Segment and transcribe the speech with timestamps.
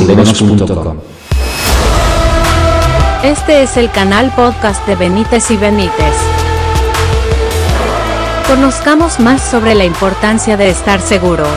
[0.00, 0.98] aseguremos.com.
[3.22, 6.14] Este es el canal podcast de Benítez y Benítez.
[8.46, 11.48] Conozcamos más sobre la importancia de estar seguros.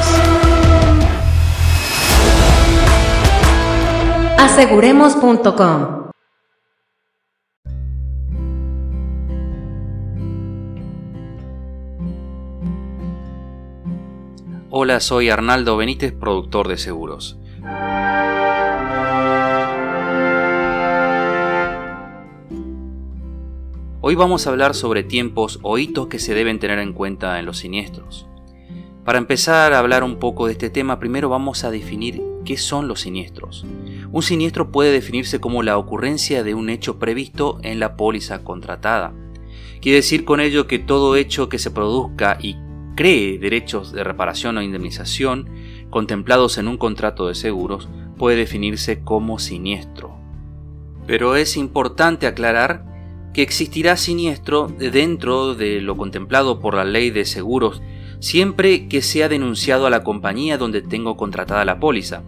[4.38, 6.04] Aseguremos.com
[14.70, 17.38] Hola, soy Arnaldo Benítez, productor de seguros.
[24.06, 27.46] Hoy vamos a hablar sobre tiempos o hitos que se deben tener en cuenta en
[27.46, 28.28] los siniestros.
[29.06, 32.90] Para empezar a hablar un poco de este tema, primero vamos a definir qué son
[32.90, 33.66] los siniestros.
[34.12, 39.14] Un siniestro puede definirse como la ocurrencia de un hecho previsto en la póliza contratada.
[39.80, 42.58] Quiere decir con ello que todo hecho que se produzca y
[42.98, 45.48] cree derechos de reparación o indemnización
[45.90, 50.14] contemplados en un contrato de seguros puede definirse como siniestro.
[51.08, 52.92] Pero es importante aclarar
[53.34, 57.82] que existirá siniestro dentro de lo contemplado por la ley de seguros
[58.24, 62.24] siempre que sea denunciado a la compañía donde tengo contratada la póliza.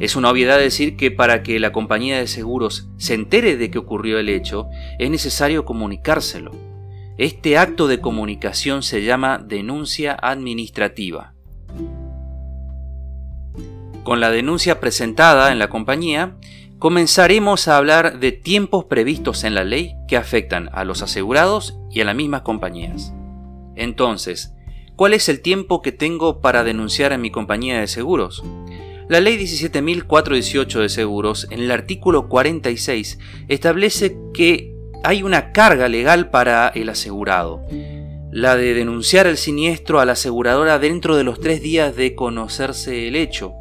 [0.00, 3.78] Es una obviedad decir que para que la compañía de seguros se entere de que
[3.78, 4.66] ocurrió el hecho,
[4.98, 6.50] es necesario comunicárselo.
[7.16, 11.32] Este acto de comunicación se llama denuncia administrativa.
[14.02, 16.36] Con la denuncia presentada en la compañía,
[16.78, 22.00] comenzaremos a hablar de tiempos previstos en la ley que afectan a los asegurados y
[22.00, 23.12] a las mismas compañías.
[23.76, 24.54] Entonces,
[24.94, 28.44] ¿cuál es el tiempo que tengo para denunciar a mi compañía de seguros?
[29.08, 36.30] La ley 17.418 de seguros, en el artículo 46, establece que hay una carga legal
[36.30, 37.62] para el asegurado,
[38.32, 43.06] la de denunciar el siniestro a la aseguradora dentro de los tres días de conocerse
[43.06, 43.54] el hecho.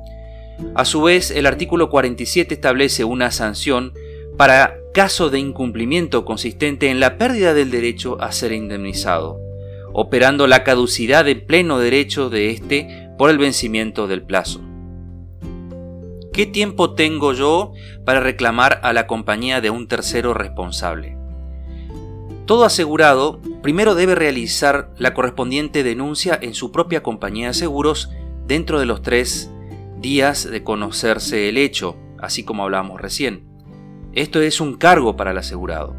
[0.74, 3.94] A su vez, el artículo 47 establece una sanción
[4.38, 9.40] para caso de incumplimiento consistente en la pérdida del derecho a ser indemnizado,
[9.94, 14.62] operando la caducidad de pleno derecho de éste por el vencimiento del plazo.
[16.32, 17.72] ¿Qué tiempo tengo yo
[18.04, 21.18] para reclamar a la compañía de un tercero responsable?
[22.46, 28.12] Todo asegurado primero debe realizar la correspondiente denuncia en su propia compañía de seguros
[28.46, 29.50] dentro de los tres
[30.06, 33.44] días de conocerse el hecho, así como hablábamos recién.
[34.14, 35.96] Esto es un cargo para el asegurado.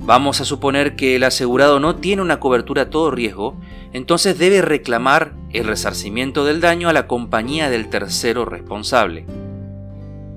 [0.00, 3.58] Vamos a suponer que el asegurado no tiene una cobertura a todo riesgo,
[3.94, 9.24] entonces debe reclamar el resarcimiento del daño a la compañía del tercero responsable.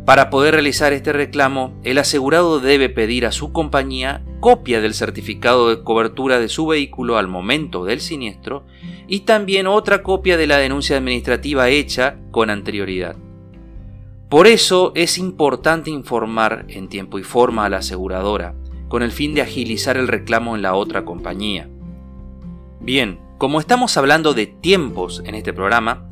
[0.06, 5.70] Para poder realizar este reclamo, el asegurado debe pedir a su compañía copia del certificado
[5.70, 8.64] de cobertura de su vehículo al momento del siniestro
[9.08, 13.16] y también otra copia de la denuncia administrativa hecha con anterioridad.
[14.30, 18.54] Por eso es importante informar en tiempo y forma a la aseguradora,
[18.88, 21.68] con el fin de agilizar el reclamo en la otra compañía.
[22.80, 26.08] Bien, como estamos hablando de tiempos en este programa,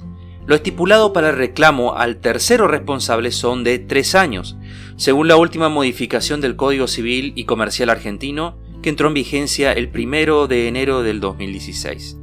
[0.47, 4.57] lo estipulado para el reclamo al tercero responsable son de tres años,
[4.95, 9.89] según la última modificación del Código Civil y Comercial argentino que entró en vigencia el
[9.89, 12.17] primero de enero del 2016.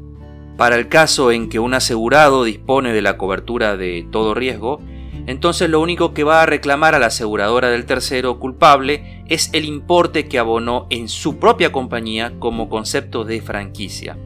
[0.56, 4.80] Para el caso en que un asegurado dispone de la cobertura de todo riesgo,
[5.26, 9.64] entonces lo único que va a reclamar a la aseguradora del tercero culpable es el
[9.64, 14.18] importe que abonó en su propia compañía como concepto de franquicia,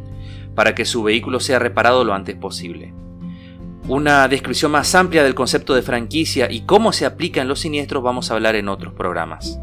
[0.55, 2.95] para que su vehículo sea reparado lo antes posible.
[3.87, 8.03] Una descripción más amplia del concepto de franquicia y cómo se aplica en los siniestros
[8.03, 9.61] vamos a hablar en otros programas.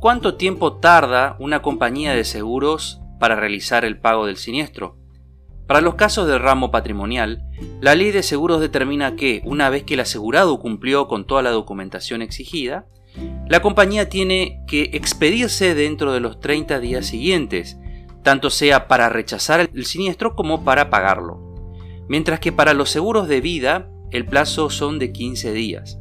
[0.00, 4.98] ¿Cuánto tiempo tarda una compañía de seguros para realizar el pago del siniestro?
[5.68, 7.44] Para los casos del ramo patrimonial,
[7.80, 11.50] la ley de seguros determina que, una vez que el asegurado cumplió con toda la
[11.50, 12.86] documentación exigida,
[13.46, 17.78] la compañía tiene que expedirse dentro de los 30 días siguientes,
[18.24, 21.43] tanto sea para rechazar el siniestro como para pagarlo
[22.08, 25.98] mientras que para los seguros de vida el plazo son de 15 días.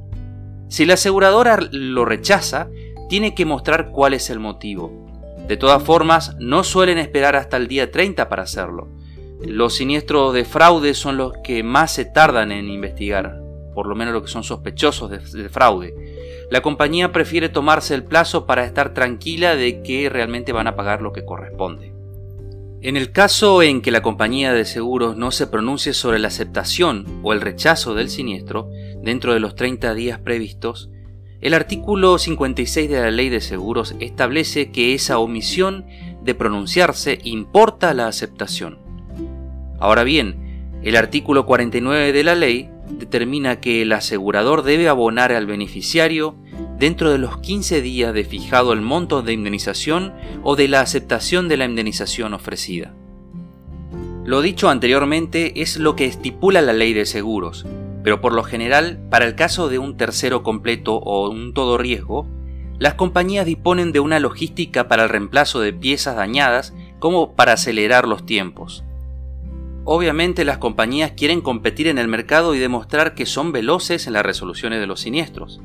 [0.67, 2.69] Si la aseguradora lo rechaza,
[3.09, 5.07] tiene que mostrar cuál es el motivo.
[5.47, 8.87] De todas formas, no suelen esperar hasta el día 30 para hacerlo.
[9.41, 13.41] Los siniestros de fraude son los que más se tardan en investigar,
[13.73, 15.93] por lo menos los que son sospechosos de, de fraude.
[16.49, 21.01] La compañía prefiere tomarse el plazo para estar tranquila de que realmente van a pagar
[21.01, 21.92] lo que corresponde.
[22.83, 27.21] En el caso en que la compañía de seguros no se pronuncie sobre la aceptación
[27.23, 28.69] o el rechazo del siniestro
[29.01, 30.89] dentro de los 30 días previstos,
[31.39, 35.85] el artículo 56 de la Ley de Seguros establece que esa omisión
[36.25, 38.79] de pronunciarse importa la aceptación.
[39.79, 45.45] Ahora bien, el artículo 49 de la ley determina que el asegurador debe abonar al
[45.45, 46.35] beneficiario
[46.83, 50.13] dentro de los 15 días de fijado el monto de indemnización
[50.43, 52.93] o de la aceptación de la indemnización ofrecida.
[54.25, 57.65] Lo dicho anteriormente es lo que estipula la ley de seguros,
[58.03, 62.27] pero por lo general, para el caso de un tercero completo o un todo riesgo,
[62.79, 68.09] las compañías disponen de una logística para el reemplazo de piezas dañadas como para acelerar
[68.09, 68.83] los tiempos.
[69.85, 74.25] Obviamente las compañías quieren competir en el mercado y demostrar que son veloces en las
[74.25, 75.61] resoluciones de los siniestros.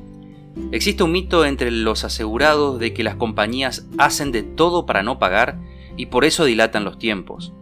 [0.70, 5.19] Existe un mito entre los asegurados de que las compañías hacen de todo para no
[5.19, 5.58] pagar
[5.96, 7.52] y por eso dilatan los tiempos.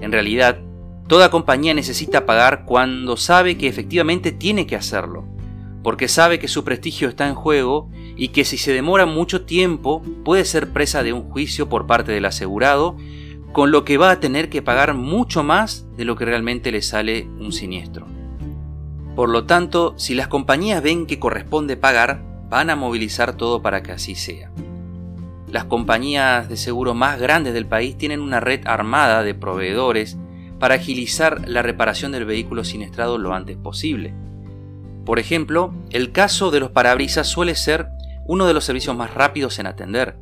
[0.00, 0.60] En realidad,
[1.08, 5.24] toda compañía necesita pagar cuando sabe que efectivamente tiene que hacerlo,
[5.82, 10.02] porque sabe que su prestigio está en juego y que si se demora mucho tiempo
[10.24, 12.96] puede ser presa de un juicio por parte del asegurado
[13.52, 16.82] con lo que va a tener que pagar mucho más de lo que realmente le
[16.82, 18.06] sale un siniestro.
[19.14, 23.82] Por lo tanto, si las compañías ven que corresponde pagar, van a movilizar todo para
[23.82, 24.50] que así sea.
[25.48, 30.18] Las compañías de seguro más grandes del país tienen una red armada de proveedores
[30.58, 34.12] para agilizar la reparación del vehículo siniestrado lo antes posible.
[35.06, 37.88] Por ejemplo, el caso de los parabrisas suele ser
[38.26, 40.18] uno de los servicios más rápidos en atender,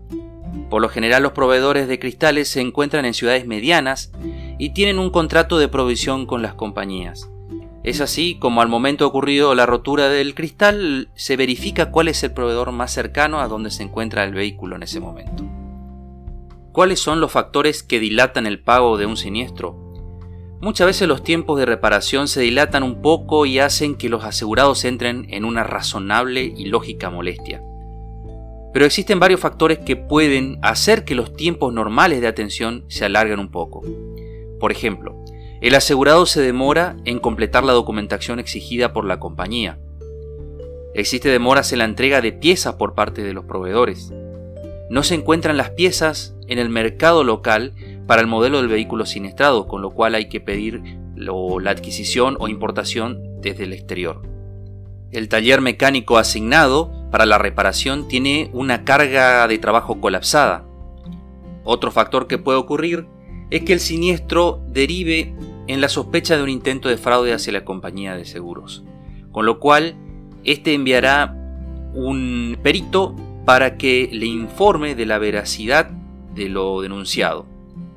[0.69, 4.13] por lo general los proveedores de cristales se encuentran en ciudades medianas
[4.57, 7.29] y tienen un contrato de provisión con las compañías.
[7.83, 12.33] Es así como al momento ocurrido la rotura del cristal se verifica cuál es el
[12.33, 15.45] proveedor más cercano a donde se encuentra el vehículo en ese momento.
[16.73, 19.77] ¿Cuáles son los factores que dilatan el pago de un siniestro?
[20.61, 24.85] Muchas veces los tiempos de reparación se dilatan un poco y hacen que los asegurados
[24.85, 27.63] entren en una razonable y lógica molestia.
[28.75, 33.41] Pero existen varios factores que pueden hacer que los tiempos normales de atención se alarguen
[33.41, 33.83] un poco.
[34.61, 35.20] Por ejemplo,
[35.61, 39.79] el asegurado se demora en completar la documentación exigida por la compañía.
[40.95, 44.13] Existe demoras en la entrega de piezas por parte de los proveedores.
[44.89, 47.75] No se encuentran las piezas en el mercado local
[48.07, 50.83] para el modelo del vehículo siniestrado, con lo cual hay que pedir
[51.15, 54.23] la adquisición o importación desde el exterior.
[55.13, 60.65] El taller mecánico asignado para la reparación tiene una carga de trabajo colapsada.
[61.65, 63.07] Otro factor que puede ocurrir
[63.51, 65.35] es que el siniestro derive
[65.73, 68.83] en la sospecha de un intento de fraude hacia la compañía de seguros,
[69.31, 69.95] con lo cual
[70.43, 71.37] éste enviará
[71.95, 73.15] un perito
[73.45, 75.89] para que le informe de la veracidad
[76.35, 77.47] de lo denunciado.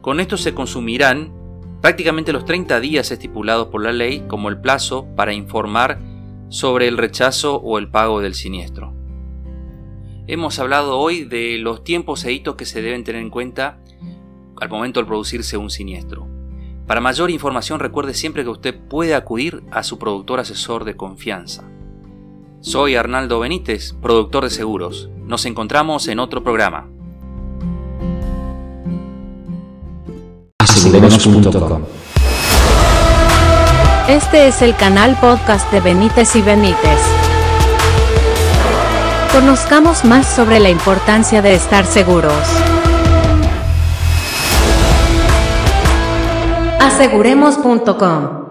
[0.01, 1.33] Con esto se consumirán
[1.81, 5.99] prácticamente los 30 días estipulados por la ley como el plazo para informar
[6.49, 8.93] sobre el rechazo o el pago del siniestro.
[10.27, 13.79] Hemos hablado hoy de los tiempos e hitos que se deben tener en cuenta
[14.61, 16.32] al momento de producirse un siniestro.
[16.87, 21.63] Para mayor información recuerde siempre que usted puede acudir a su productor asesor de confianza.
[22.59, 25.09] Soy Arnaldo Benítez, productor de seguros.
[25.25, 26.89] Nos encontramos en otro programa.
[34.09, 36.99] Este es el canal podcast de Benítez y Benítez.
[39.31, 42.72] Conozcamos más sobre la importancia de estar seguros.
[46.83, 48.42] Aseguremos.com